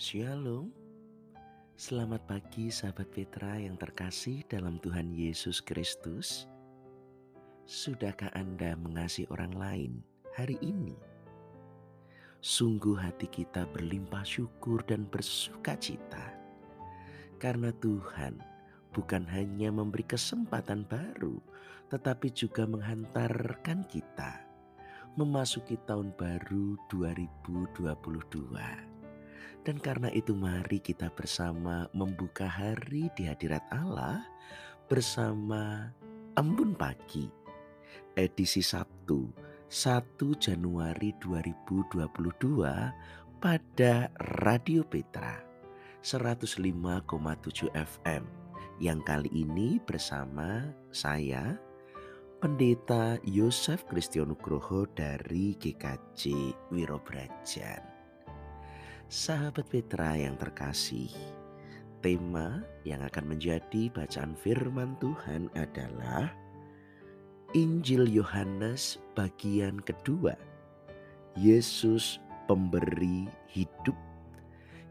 [0.00, 0.72] Shalom.
[1.76, 6.48] Selamat pagi sahabat Petra yang terkasih dalam Tuhan Yesus Kristus.
[7.68, 9.92] Sudahkah Anda mengasihi orang lain
[10.32, 10.96] hari ini?
[12.40, 16.32] Sungguh hati kita berlimpah syukur dan bersuka cita.
[17.36, 18.40] Karena Tuhan
[18.96, 21.36] bukan hanya memberi kesempatan baru,
[21.92, 24.48] tetapi juga menghantarkan kita
[25.20, 28.89] memasuki tahun baru 2022
[29.62, 34.24] dan karena itu mari kita bersama membuka hari di hadirat Allah
[34.88, 35.92] bersama
[36.34, 37.28] Embun Pagi
[38.16, 39.30] edisi Sabtu
[39.70, 42.02] 1 Januari 2022
[43.38, 43.94] pada
[44.42, 45.38] Radio Petra
[46.02, 48.24] 105,7 FM
[48.80, 51.54] yang kali ini bersama saya
[52.40, 57.99] Pendeta Yosef Kristionugroho dari GKJ Wirobrajan.
[59.10, 61.10] Sahabat Petra yang terkasih,
[61.98, 66.30] tema yang akan menjadi bacaan firman Tuhan adalah
[67.50, 70.38] Injil Yohanes bagian kedua.
[71.34, 73.98] Yesus pemberi hidup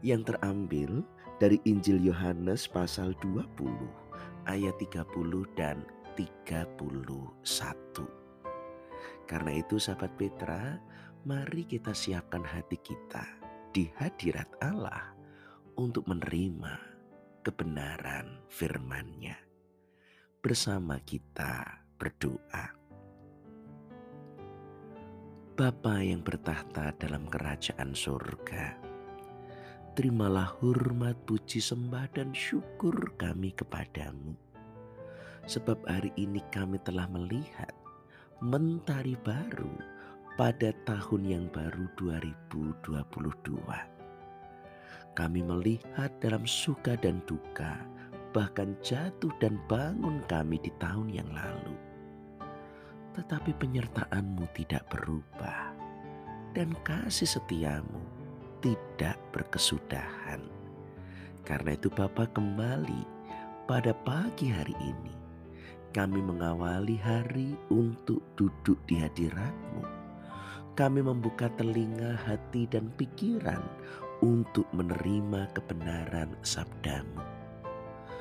[0.04, 1.00] yang terambil
[1.40, 3.40] dari Injil Yohanes pasal 20
[4.44, 5.00] ayat 30
[5.56, 5.80] dan
[6.20, 6.68] 31.
[9.24, 10.76] Karena itu sahabat Petra,
[11.24, 13.39] mari kita siapkan hati kita
[13.70, 15.14] di hadirat Allah
[15.78, 16.74] untuk menerima
[17.46, 19.38] kebenaran firman-Nya.
[20.42, 22.74] Bersama kita berdoa.
[25.54, 28.74] Bapa yang bertahta dalam kerajaan surga,
[29.94, 34.34] terimalah hormat, puji, sembah, dan syukur kami kepadamu.
[35.46, 37.70] Sebab hari ini kami telah melihat
[38.40, 39.89] mentari baru
[40.40, 42.80] pada tahun yang baru 2022.
[45.12, 47.76] Kami melihat dalam suka dan duka,
[48.32, 51.76] bahkan jatuh dan bangun kami di tahun yang lalu.
[53.20, 55.76] Tetapi penyertaanmu tidak berubah
[56.56, 58.00] dan kasih setiamu
[58.64, 60.40] tidak berkesudahan.
[61.44, 63.04] Karena itu Bapa kembali
[63.68, 65.20] pada pagi hari ini
[65.90, 69.69] kami mengawali hari untuk duduk di hadiratmu
[70.78, 73.62] kami membuka telinga, hati, dan pikiran
[74.20, 77.22] untuk menerima kebenaran sabdamu.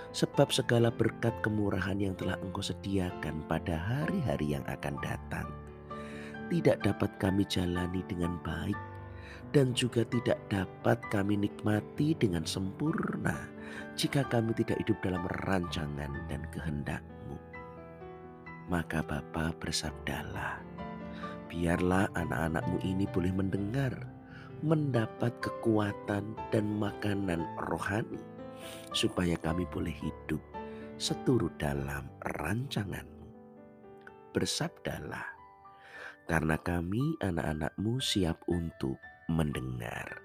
[0.10, 5.48] Sebab segala berkat kemurahan yang telah engkau sediakan pada hari-hari yang akan datang
[6.50, 8.78] tidak dapat kami jalani dengan baik
[9.54, 13.38] dan juga tidak dapat kami nikmati dengan sempurna
[13.94, 17.38] jika kami tidak hidup dalam rancangan dan kehendakmu.
[18.70, 20.62] Maka Bapa bersabdalah,
[21.50, 23.94] Biarlah anak-anakmu ini boleh mendengar,
[24.62, 28.22] mendapat kekuatan dan makanan rohani,
[28.94, 30.42] supaya kami boleh hidup
[31.02, 32.06] seturut dalam
[32.38, 33.26] rancanganmu.
[34.30, 35.26] Bersabdalah,
[36.30, 40.22] karena kami anak-anakmu siap untuk mendengar.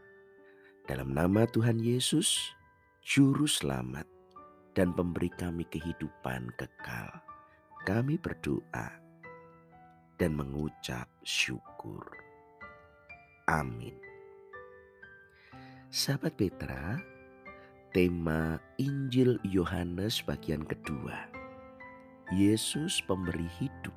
[0.85, 2.53] Dalam nama Tuhan Yesus,
[3.01, 4.05] Juru Selamat
[4.77, 7.09] dan pemberi kami kehidupan kekal,
[7.89, 9.04] kami berdoa
[10.25, 12.01] dan mengucap syukur.
[13.45, 13.93] Amin.
[15.93, 16.97] Sahabat Petra,
[17.93, 21.29] tema Injil Yohanes bagian kedua.
[22.33, 23.93] Yesus pemberi hidup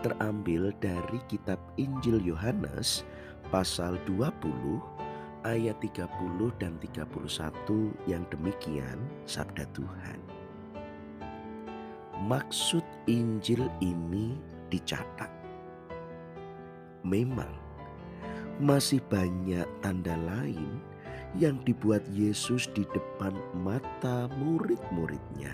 [0.00, 3.04] terambil dari kitab Injil Yohanes
[3.52, 4.32] pasal 20
[5.44, 6.08] ayat 30
[6.56, 8.96] dan 31 yang demikian
[9.28, 10.16] sabda Tuhan.
[12.24, 15.28] Maksud Injil ini dicatat.
[17.04, 17.52] Memang
[18.56, 20.80] masih banyak tanda lain
[21.36, 25.52] yang dibuat Yesus di depan mata murid-muridnya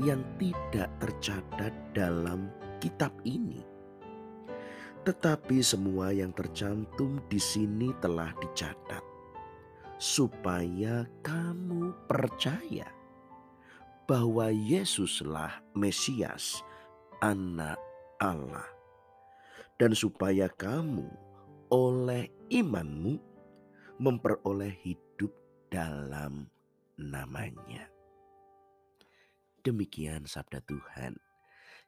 [0.00, 2.48] yang tidak tercatat dalam
[2.80, 3.64] kitab ini.
[5.04, 9.04] Tetapi semua yang tercantum di sini telah dicatat
[10.00, 12.88] supaya kamu percaya
[14.08, 16.64] bahwa Yesuslah Mesias,
[17.20, 17.80] Anak
[18.20, 18.66] Allah,
[19.78, 21.06] dan supaya kamu
[21.72, 23.18] oleh imanmu
[23.98, 25.32] memperoleh hidup
[25.70, 26.46] dalam
[26.98, 27.90] namanya.
[29.64, 31.16] Demikian sabda Tuhan.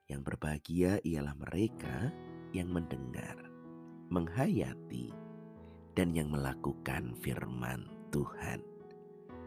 [0.06, 2.14] Yang berbahagia ialah mereka
[2.54, 3.36] yang mendengar,
[4.06, 5.10] menghayati,
[5.98, 8.62] dan yang melakukan firman Tuhan.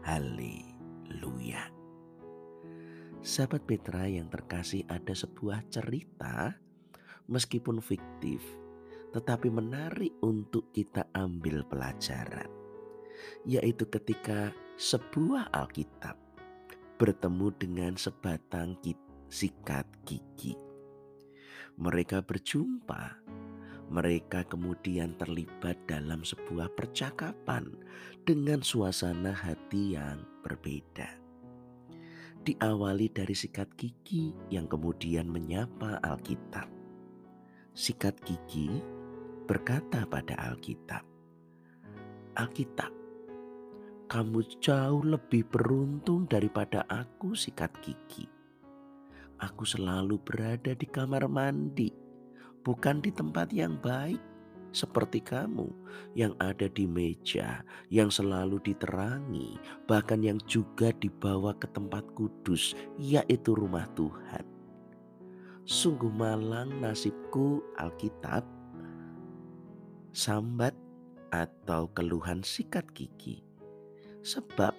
[0.04, 1.72] Haleluya.
[3.24, 6.56] Sahabat Petra yang terkasih ada sebuah cerita
[7.30, 8.42] meskipun fiktif,
[9.14, 12.50] tetapi menarik untuk kita ambil pelajaran.
[13.44, 16.16] yaitu ketika sebuah Alkitab
[17.00, 18.76] bertemu dengan sebatang
[19.30, 20.56] sikat gigi.
[21.80, 23.24] Mereka berjumpa,
[23.88, 27.72] mereka kemudian terlibat dalam sebuah percakapan
[28.28, 31.16] dengan suasana hati yang berbeda.
[32.40, 36.79] Diawali dari sikat gigi yang kemudian menyapa Alkitab.
[37.70, 38.82] Sikat gigi
[39.46, 41.06] berkata pada Alkitab,
[42.34, 42.90] "Alkitab,
[44.10, 48.26] kamu jauh lebih beruntung daripada aku sikat gigi.
[49.38, 51.94] Aku selalu berada di kamar mandi,
[52.66, 54.18] bukan di tempat yang baik
[54.74, 55.70] seperti kamu
[56.18, 63.54] yang ada di meja, yang selalu diterangi, bahkan yang juga dibawa ke tempat kudus, yaitu
[63.54, 64.59] rumah Tuhan.
[65.68, 68.42] Sungguh malang nasibku Alkitab,
[70.10, 70.72] sambat
[71.30, 73.50] atau keluhan sikat gigi
[74.20, 74.76] Sebab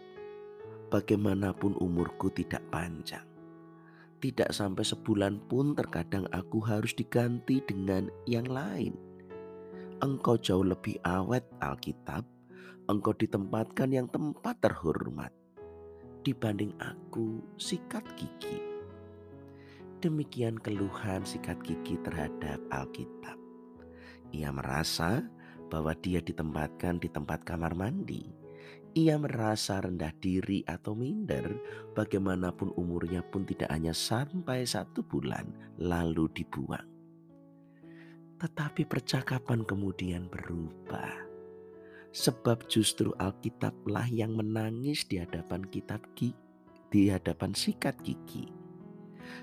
[0.94, 3.25] bagaimanapun umurku tidak panjang.
[4.22, 8.94] Tidak sampai sebulan pun terkadang aku harus diganti dengan yang lain.
[9.98, 12.22] Engkau jauh lebih awet Alkitab,
[12.86, 15.34] engkau ditempatkan yang tempat terhormat
[16.22, 18.71] dibanding aku sikat gigi.
[20.01, 23.38] Demikian keluhan sikat gigi terhadap Alkitab.
[24.33, 25.21] Ia merasa
[25.69, 28.42] bahwa dia ditempatkan di tempat kamar mandi
[28.92, 31.48] ia merasa rendah diri atau minder,
[31.95, 35.48] bagaimanapun umurnya pun tidak hanya sampai satu bulan
[35.80, 36.83] lalu dibuang.
[38.36, 41.24] Tetapi percakapan kemudian berubah.
[42.12, 46.36] Sebab justru Alkitablah yang menangis di hadapan kitab gigi,
[46.92, 48.61] di hadapan sikat gigi.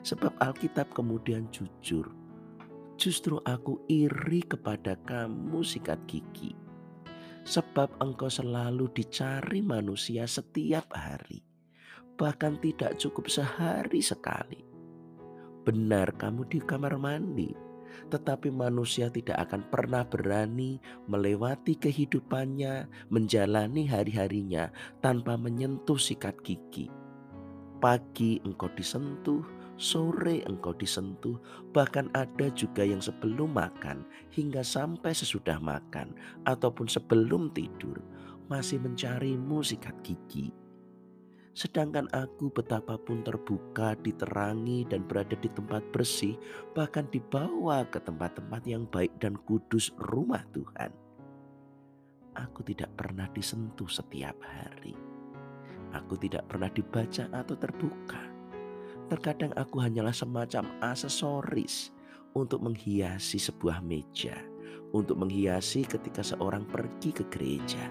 [0.03, 2.11] Sebab Alkitab kemudian jujur,
[2.97, 6.69] justru aku iri kepada kamu sikat gigi
[7.49, 11.41] sebab engkau selalu dicari manusia setiap hari,
[12.21, 14.61] bahkan tidak cukup sehari sekali.
[15.65, 17.49] Benar, kamu di kamar mandi,
[18.13, 20.77] tetapi manusia tidak akan pernah berani
[21.09, 24.69] melewati kehidupannya, menjalani hari-harinya
[25.01, 26.93] tanpa menyentuh sikat gigi.
[27.81, 29.41] Pagi engkau disentuh,
[29.79, 31.39] sore engkau disentuh,
[31.71, 34.03] bahkan ada juga yang sebelum makan
[34.35, 36.13] hingga sampai sesudah makan
[36.45, 38.03] ataupun sebelum tidur
[38.51, 40.51] masih mencarimu sikat gigi.
[41.55, 46.39] Sedangkan aku betapapun terbuka, diterangi dan berada di tempat bersih,
[46.71, 50.95] bahkan dibawa ke tempat-tempat yang baik dan kudus rumah Tuhan.
[52.39, 54.95] Aku tidak pernah disentuh setiap hari.
[55.99, 58.23] Aku tidak pernah dibaca atau terbuka
[59.08, 61.96] Terkadang aku hanyalah semacam aksesoris
[62.37, 64.37] untuk menghiasi sebuah meja,
[64.93, 67.88] untuk menghiasi ketika seorang pergi ke gereja.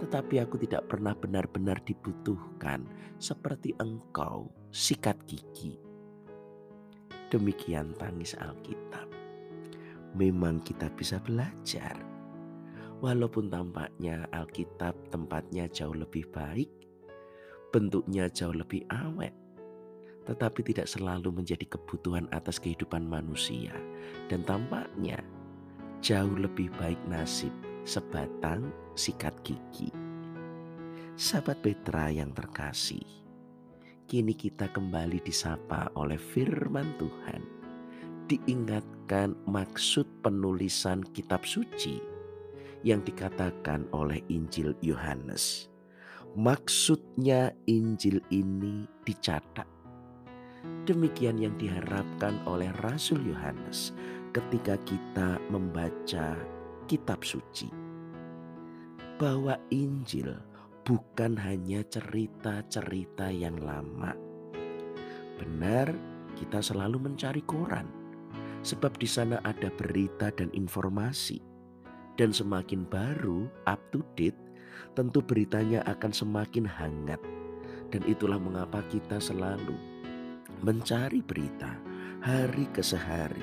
[0.00, 2.88] Tetapi aku tidak pernah benar-benar dibutuhkan
[3.20, 5.76] seperti engkau, sikat gigi.
[7.28, 9.04] Demikian tangis Alkitab.
[10.16, 12.00] Memang kita bisa belajar.
[13.04, 16.72] Walaupun tampaknya Alkitab tempatnya jauh lebih baik,
[17.74, 19.34] bentuknya jauh lebih awet,
[20.24, 23.72] tetapi tidak selalu menjadi kebutuhan atas kehidupan manusia,
[24.32, 25.20] dan tampaknya
[26.00, 27.52] jauh lebih baik nasib
[27.84, 29.92] sebatang sikat gigi.
[31.14, 33.04] Sahabat Petra yang terkasih,
[34.08, 37.42] kini kita kembali disapa oleh firman Tuhan.
[38.24, 42.00] Diingatkan maksud penulisan kitab suci
[42.80, 45.68] yang dikatakan oleh Injil Yohanes.
[46.32, 49.73] Maksudnya Injil ini dicatat
[50.84, 53.96] Demikian yang diharapkan oleh Rasul Yohanes
[54.36, 56.36] ketika kita membaca
[56.84, 57.72] kitab suci.
[59.16, 60.34] Bahwa Injil
[60.84, 64.12] bukan hanya cerita-cerita yang lama.
[65.40, 65.88] Benar,
[66.36, 68.04] kita selalu mencari koran
[68.64, 71.38] sebab di sana ada berita dan informasi.
[72.14, 74.38] Dan semakin baru, up to date,
[74.96, 77.20] tentu beritanya akan semakin hangat.
[77.92, 79.93] Dan itulah mengapa kita selalu
[80.62, 81.74] mencari berita
[82.22, 83.42] hari ke sehari.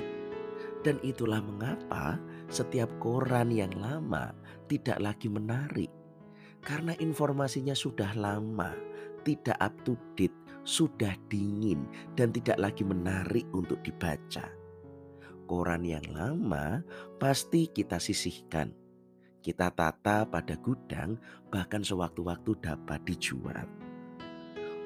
[0.82, 2.18] Dan itulah mengapa
[2.50, 4.34] setiap koran yang lama
[4.66, 5.92] tidak lagi menarik.
[6.62, 8.74] Karena informasinya sudah lama,
[9.22, 14.50] tidak up to date, sudah dingin dan tidak lagi menarik untuk dibaca.
[15.50, 16.82] Koran yang lama
[17.18, 18.72] pasti kita sisihkan.
[19.42, 21.18] Kita tata pada gudang
[21.50, 23.81] bahkan sewaktu-waktu dapat dijual.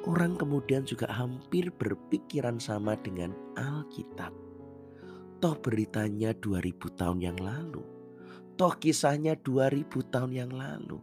[0.05, 4.29] Orang kemudian juga hampir berpikiran sama dengan Alkitab.
[5.41, 7.81] Toh beritanya 2000 tahun yang lalu.
[8.53, 11.01] Toh kisahnya 2000 tahun yang lalu.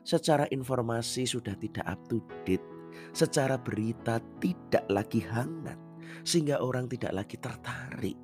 [0.00, 2.64] secara informasi sudah tidak up to date,
[3.12, 5.76] secara berita tidak lagi hangat,
[6.24, 8.16] sehingga orang tidak lagi tertarik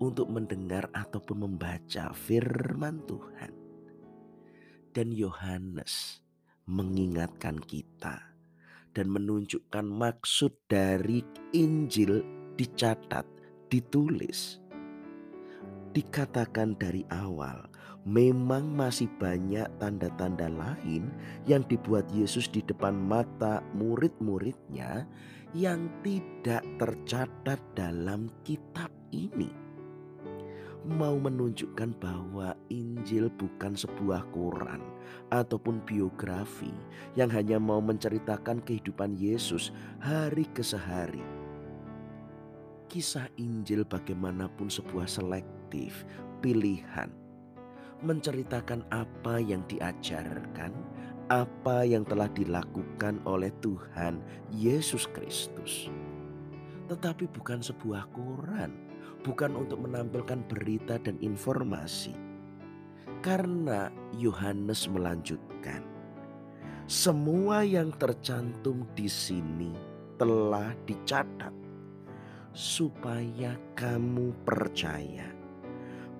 [0.00, 3.52] untuk mendengar ataupun membaca firman Tuhan.
[4.96, 6.24] Dan Yohanes
[6.64, 8.33] mengingatkan kita
[8.94, 11.20] dan menunjukkan maksud dari
[11.50, 12.22] Injil
[12.54, 13.26] dicatat,
[13.68, 14.62] ditulis.
[15.94, 17.66] Dikatakan dari awal,
[18.06, 21.10] memang masih banyak tanda-tanda lain
[21.50, 25.06] yang dibuat Yesus di depan mata murid-muridnya
[25.54, 29.63] yang tidak tercatat dalam kitab ini
[30.84, 34.84] mau menunjukkan bahwa Injil bukan sebuah koran
[35.32, 36.68] ataupun biografi
[37.16, 41.24] yang hanya mau menceritakan kehidupan Yesus hari ke sehari.
[42.92, 46.04] Kisah Injil bagaimanapun sebuah selektif
[46.44, 47.08] pilihan
[48.04, 50.76] menceritakan apa yang diajarkan,
[51.32, 54.20] apa yang telah dilakukan oleh Tuhan
[54.52, 55.88] Yesus Kristus.
[56.92, 58.83] Tetapi bukan sebuah koran
[59.24, 62.12] bukan untuk menampilkan berita dan informasi.
[63.24, 65.80] Karena Yohanes melanjutkan,
[66.84, 69.72] semua yang tercantum di sini
[70.20, 71.52] telah dicatat
[72.52, 75.32] supaya kamu percaya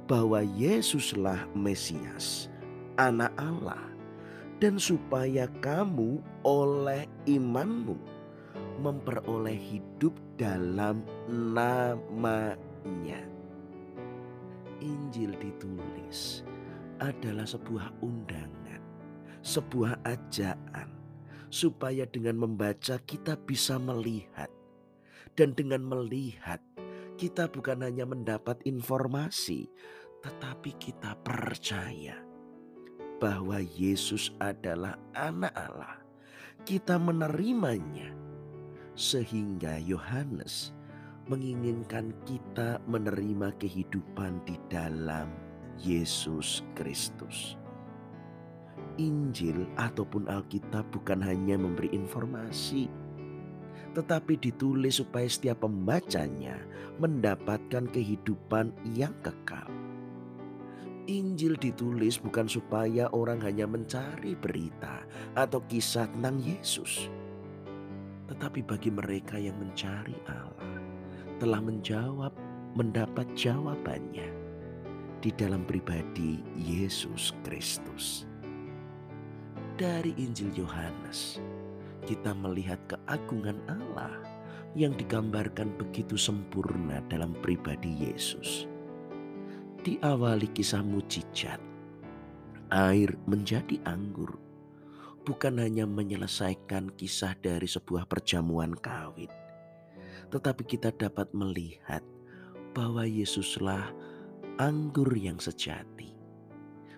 [0.09, 2.49] bahwa Yesuslah Mesias,
[2.97, 3.85] Anak Allah,
[4.59, 7.97] dan supaya kamu oleh imanmu
[8.81, 13.21] memperoleh hidup dalam nama Nya
[14.85, 16.45] Injil ditulis
[17.01, 18.83] adalah sebuah undangan,
[19.41, 20.93] sebuah ajaan,
[21.49, 24.53] supaya dengan membaca kita bisa melihat,
[25.33, 26.61] dan dengan melihat
[27.17, 29.71] kita bukan hanya mendapat informasi,
[30.21, 32.21] tetapi kita percaya
[33.23, 35.97] bahwa Yesus adalah Anak Allah.
[36.65, 38.13] Kita menerimanya,
[38.97, 40.73] sehingga Yohanes
[41.25, 45.33] menginginkan kita menerima kehidupan di dalam
[45.81, 47.57] Yesus Kristus.
[49.01, 52.93] Injil ataupun Alkitab bukan hanya memberi informasi,
[53.97, 56.61] tetapi ditulis supaya setiap pembacanya
[57.01, 59.67] mendapatkan kehidupan yang kekal.
[61.09, 67.09] Injil ditulis bukan supaya orang hanya mencari berita atau kisah tentang Yesus,
[68.29, 70.84] tetapi bagi mereka yang mencari Allah
[71.43, 72.31] telah menjawab,
[72.79, 74.31] mendapat jawabannya
[75.19, 78.29] di dalam pribadi Yesus Kristus.
[79.75, 81.43] Dari Injil Yohanes,
[82.07, 84.15] kita melihat keagungan Allah
[84.79, 88.71] yang digambarkan begitu sempurna dalam pribadi Yesus.
[89.83, 91.59] Diawali kisah mujizat,
[92.71, 94.39] air menjadi anggur,
[95.25, 99.33] bukan hanya menyelesaikan kisah dari sebuah perjamuan kawin,
[100.29, 102.05] tetapi kita dapat melihat
[102.75, 103.95] bahwa Yesuslah
[104.59, 106.15] anggur yang sejati.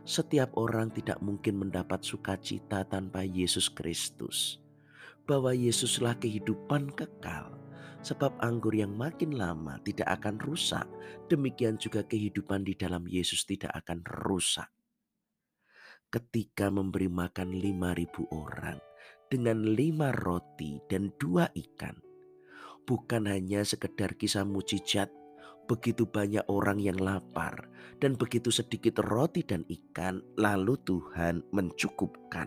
[0.07, 4.63] Setiap orang tidak mungkin mendapat sukacita tanpa Yesus Kristus.
[5.27, 7.59] Bahwa Yesuslah kehidupan kekal.
[8.07, 10.87] Sebab anggur yang makin lama tidak akan rusak.
[11.27, 14.71] Demikian juga kehidupan di dalam Yesus tidak akan rusak.
[16.07, 18.79] Ketika memberi makan lima ribu orang
[19.27, 22.06] dengan lima roti dan dua ikan
[22.87, 25.11] bukan hanya sekedar kisah mujizat.
[25.67, 27.67] Begitu banyak orang yang lapar
[27.99, 32.47] dan begitu sedikit roti dan ikan, lalu Tuhan mencukupkan.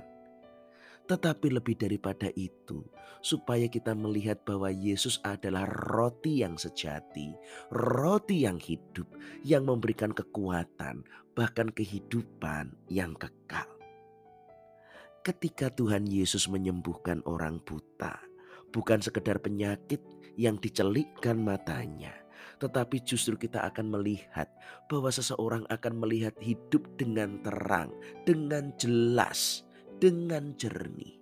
[1.10, 2.86] Tetapi lebih daripada itu,
[3.20, 7.34] supaya kita melihat bahwa Yesus adalah roti yang sejati,
[7.74, 9.10] roti yang hidup,
[9.44, 11.04] yang memberikan kekuatan,
[11.34, 13.68] bahkan kehidupan yang kekal.
[15.26, 18.22] Ketika Tuhan Yesus menyembuhkan orang buta,
[18.70, 20.00] bukan sekedar penyakit
[20.40, 22.16] yang dicelikkan matanya,
[22.64, 24.48] tetapi justru kita akan melihat
[24.88, 27.92] bahwa seseorang akan melihat hidup dengan terang,
[28.24, 29.68] dengan jelas,
[30.00, 31.20] dengan jernih.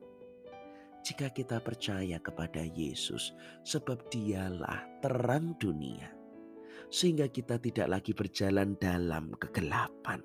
[1.01, 3.33] Jika kita percaya kepada Yesus,
[3.65, 6.13] sebab Dialah terang dunia,
[6.93, 10.21] sehingga kita tidak lagi berjalan dalam kegelapan.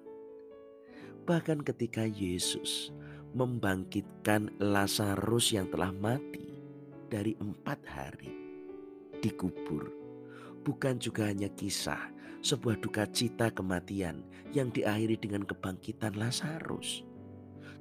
[1.23, 2.93] Bahkan ketika Yesus
[3.33, 6.61] membangkitkan Lazarus yang telah mati,
[7.07, 8.42] dari empat hari
[9.23, 9.95] dikubur.
[10.67, 12.11] Bukan juga hanya kisah
[12.43, 17.07] sebuah duka cita kematian yang diakhiri dengan kebangkitan Lazarus.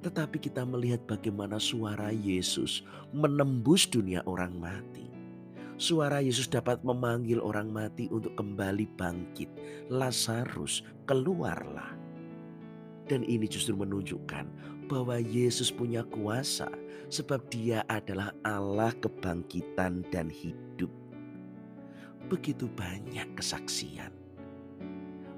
[0.02, 2.82] Tetapi kita melihat bagaimana suara Yesus
[3.14, 5.10] menembus dunia orang mati.
[5.78, 9.50] Suara Yesus dapat memanggil orang mati untuk kembali bangkit.
[9.90, 11.98] Lazarus, keluarlah.
[13.10, 14.46] Dan ini justru menunjukkan
[14.86, 16.70] bahwa Yesus punya kuasa
[17.10, 21.01] sebab dia adalah Allah kebangkitan dan hidup.
[22.32, 24.08] Begitu banyak kesaksian.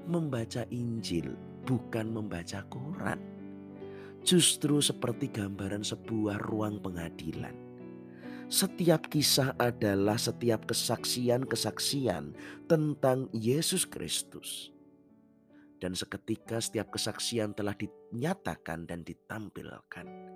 [0.07, 1.35] Membaca Injil
[1.67, 3.19] bukan membaca koran.
[4.23, 7.51] Justru seperti gambaran sebuah ruang pengadilan.
[8.47, 12.31] Setiap kisah adalah setiap kesaksian-kesaksian
[12.71, 14.71] tentang Yesus Kristus
[15.83, 20.34] dan seketika setiap kesaksian telah dinyatakan dan ditampilkan.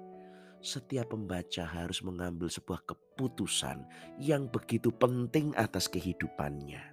[0.59, 3.87] Setiap pembaca harus mengambil sebuah keputusan
[4.19, 6.83] yang begitu penting atas kehidupannya,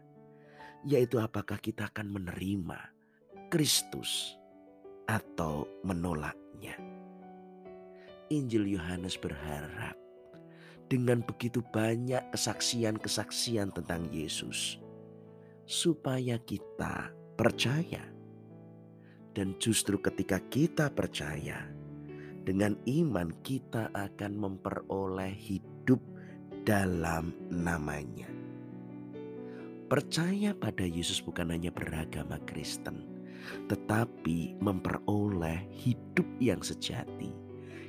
[0.86, 2.78] yaitu apakah kita akan menerima
[3.50, 4.38] Kristus
[5.10, 6.78] atau menolaknya.
[8.30, 9.98] Injil Yohanes berharap
[10.86, 14.78] dengan begitu banyak kesaksian-kesaksian tentang Yesus,
[15.66, 18.02] supaya kita percaya
[19.34, 21.68] dan justru ketika kita percaya,
[22.46, 25.98] dengan iman kita akan memperoleh hidup
[26.62, 28.30] dalam namanya.
[29.90, 33.02] Percaya pada Yesus bukan hanya beragama Kristen,
[33.66, 37.34] tetapi memperoleh hidup yang sejati,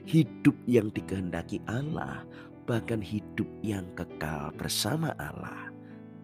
[0.09, 2.25] hidup yang dikehendaki Allah,
[2.65, 5.69] bahkan hidup yang kekal bersama Allah,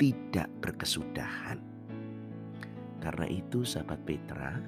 [0.01, 1.61] tidak berkesudahan.
[3.01, 4.61] Karena itu, sahabat Petra,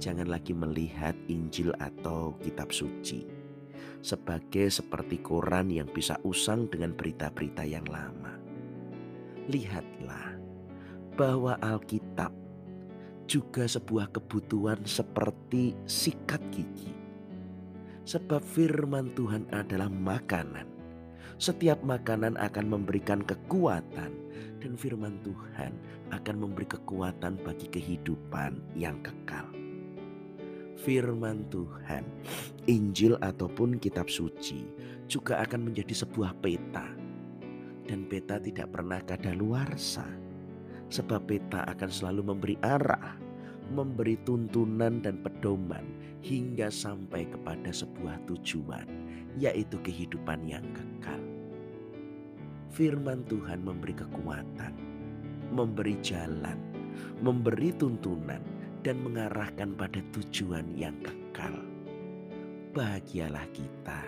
[0.00, 3.40] jangan lagi melihat Injil atau kitab suci
[4.00, 8.32] sebagai seperti koran yang bisa usang dengan berita-berita yang lama.
[9.52, 10.40] Lihatlah
[11.20, 12.32] bahwa Alkitab
[13.28, 16.96] juga sebuah kebutuhan seperti sikat gigi.
[18.08, 20.66] Sebab firman Tuhan adalah makanan.
[21.36, 24.12] Setiap makanan akan memberikan kekuatan
[24.60, 25.76] dan firman Tuhan
[26.12, 29.59] akan memberi kekuatan bagi kehidupan yang kekal
[30.80, 32.08] firman Tuhan,
[32.64, 34.64] Injil ataupun kitab suci
[35.04, 36.88] juga akan menjadi sebuah peta.
[37.84, 40.06] Dan peta tidak pernah kadaluarsa.
[40.90, 43.14] Sebab peta akan selalu memberi arah,
[43.70, 45.86] memberi tuntunan dan pedoman
[46.24, 48.86] hingga sampai kepada sebuah tujuan,
[49.38, 51.22] yaitu kehidupan yang kekal.
[52.74, 54.74] Firman Tuhan memberi kekuatan,
[55.54, 56.58] memberi jalan,
[57.22, 58.42] memberi tuntunan,
[58.80, 61.52] dan mengarahkan pada tujuan yang kekal.
[62.70, 64.00] Bahagialah kita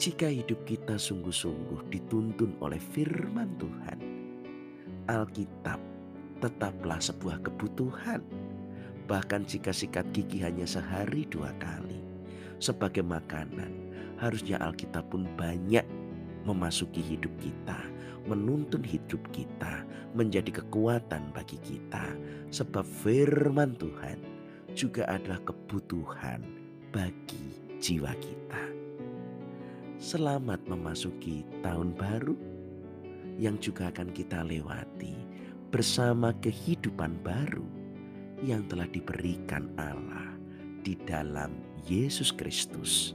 [0.00, 3.98] jika hidup kita sungguh-sungguh dituntun oleh firman Tuhan.
[5.04, 5.76] Alkitab
[6.40, 8.24] tetaplah sebuah kebutuhan.
[9.04, 12.00] Bahkan jika sikat gigi hanya sehari dua kali
[12.56, 15.84] sebagai makanan, harusnya Alkitab pun banyak
[16.48, 17.76] memasuki hidup kita,
[18.24, 22.14] menuntun hidup kita, menjadi kekuatan bagi kita,
[22.50, 24.18] sebab firman Tuhan
[24.74, 26.42] juga adalah kebutuhan
[26.90, 28.62] bagi jiwa kita.
[30.00, 32.34] Selamat memasuki tahun baru
[33.36, 35.12] yang juga akan kita lewati
[35.70, 37.64] bersama kehidupan baru
[38.42, 40.34] yang telah diberikan Allah
[40.80, 41.52] di dalam
[41.84, 43.12] Yesus Kristus,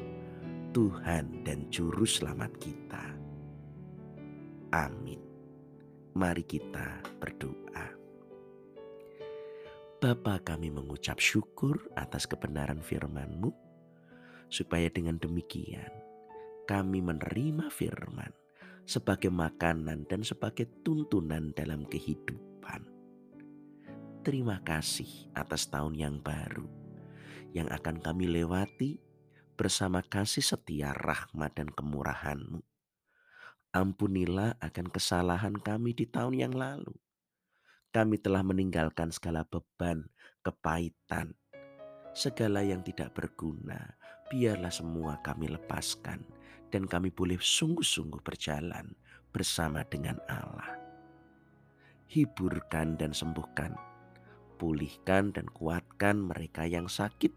[0.72, 3.04] Tuhan dan Juru Selamat kita.
[4.72, 5.35] Amin.
[6.16, 7.92] Mari kita berdoa.
[10.00, 13.52] Bapa kami mengucap syukur atas kebenaran firman-Mu,
[14.48, 15.92] supaya dengan demikian
[16.72, 18.32] kami menerima firman
[18.88, 22.88] sebagai makanan dan sebagai tuntunan dalam kehidupan.
[24.24, 26.64] Terima kasih atas tahun yang baru
[27.52, 29.04] yang akan kami lewati
[29.60, 32.75] bersama kasih setia rahmat dan kemurahan-Mu
[33.76, 36.96] Ampunilah akan kesalahan kami di tahun yang lalu.
[37.92, 40.08] Kami telah meninggalkan segala beban,
[40.48, 41.36] kepahitan,
[42.16, 44.00] segala yang tidak berguna.
[44.32, 46.24] Biarlah semua kami lepaskan
[46.72, 48.96] dan kami boleh sungguh-sungguh berjalan
[49.36, 50.80] bersama dengan Allah.
[52.08, 53.76] Hiburkan dan sembuhkan,
[54.56, 57.36] pulihkan dan kuatkan mereka yang sakit,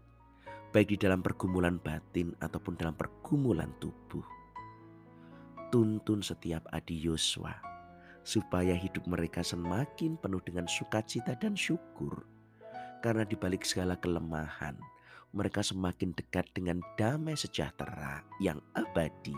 [0.71, 4.38] baik di dalam pergumulan batin ataupun dalam pergumulan tubuh
[5.69, 7.53] tuntun setiap adi Yosua
[8.25, 12.25] supaya hidup mereka semakin penuh dengan sukacita dan syukur.
[12.99, 14.75] Karena di balik segala kelemahan,
[15.31, 19.37] mereka semakin dekat dengan damai sejahtera yang abadi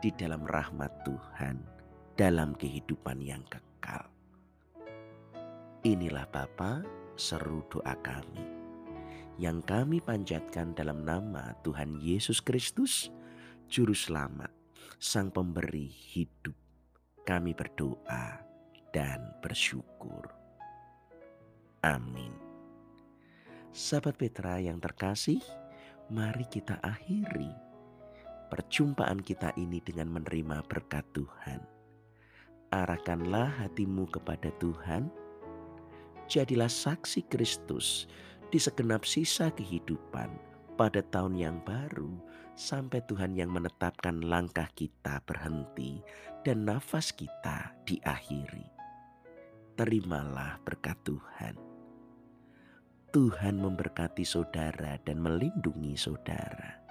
[0.00, 1.60] di dalam rahmat Tuhan
[2.14, 4.08] dalam kehidupan yang kekal.
[5.84, 6.80] Inilah Bapa
[7.18, 8.46] seru doa kami
[9.36, 13.10] yang kami panjatkan dalam nama Tuhan Yesus Kristus,
[13.66, 14.53] Juru Selamat
[15.00, 16.56] Sang Pemberi hidup.
[17.24, 18.40] Kami berdoa
[18.92, 20.28] dan bersyukur.
[21.84, 22.32] Amin.
[23.74, 25.40] Sahabat Petra yang terkasih,
[26.12, 27.64] mari kita akhiri
[28.54, 31.58] perjumpaan kita ini dengan menerima berkat Tuhan.
[32.70, 35.10] Arahkanlah hatimu kepada Tuhan.
[36.30, 38.06] Jadilah saksi Kristus
[38.54, 42.18] di segenap sisa kehidupan pada tahun yang baru
[42.54, 46.02] sampai Tuhan yang menetapkan langkah kita berhenti
[46.46, 48.66] dan nafas kita diakhiri.
[49.74, 51.58] Terimalah berkat Tuhan.
[53.10, 56.82] Tuhan memberkati saudara dan melindungi saudara.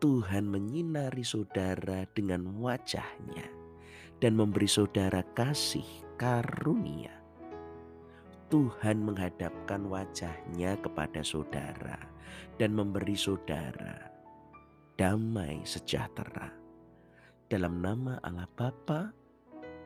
[0.00, 3.44] Tuhan menyinari saudara dengan wajahnya
[4.20, 5.84] dan memberi saudara kasih
[6.16, 7.19] karunia.
[8.50, 12.02] Tuhan menghadapkan wajahnya kepada saudara
[12.58, 14.10] dan memberi saudara
[14.98, 16.50] damai sejahtera.
[17.46, 19.14] Dalam nama Allah Bapa,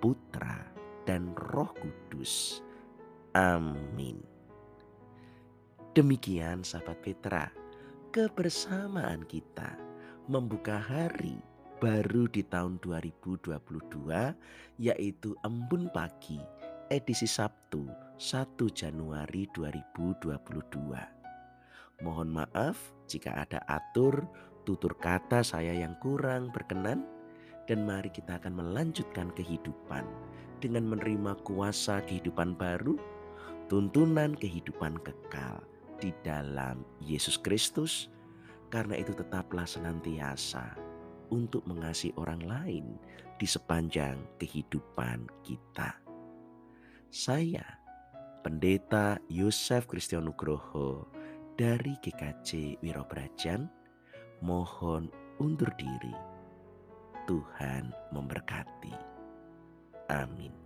[0.00, 0.64] Putra,
[1.05, 2.64] dan Roh Kudus.
[3.37, 4.24] Amin.
[5.92, 7.53] Demikian sahabat Petra,
[8.16, 9.77] kebersamaan kita
[10.24, 11.37] membuka hari
[11.85, 13.61] baru di tahun 2022
[14.81, 16.40] yaitu Embun Pagi
[16.92, 17.88] edisi Sabtu
[18.20, 22.04] 1 Januari 2022.
[22.04, 22.76] Mohon maaf
[23.08, 24.28] jika ada atur
[24.68, 27.04] tutur kata saya yang kurang berkenan
[27.64, 30.04] dan mari kita akan melanjutkan kehidupan
[30.60, 32.96] dengan menerima kuasa kehidupan baru,
[33.72, 35.64] tuntunan kehidupan kekal
[36.00, 38.12] di dalam Yesus Kristus.
[38.68, 40.74] Karena itu tetaplah senantiasa
[41.30, 42.98] untuk mengasihi orang lain
[43.38, 46.03] di sepanjang kehidupan kita.
[47.14, 47.62] Saya,
[48.42, 51.07] Pendeta Yosef Kristianugroho
[51.55, 53.70] dari GKJ Wirobrajan,
[54.42, 56.11] mohon undur diri.
[57.31, 58.98] Tuhan memberkati.
[60.11, 60.63] Amin.